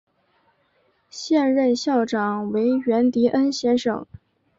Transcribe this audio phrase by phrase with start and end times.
[1.11, 4.07] 现任校长为源迪恩先生。